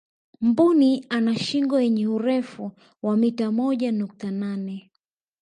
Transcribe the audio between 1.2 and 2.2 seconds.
shingo yenye